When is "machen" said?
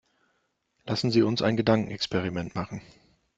2.55-2.81